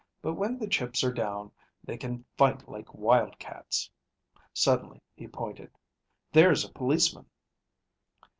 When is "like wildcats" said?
2.67-3.87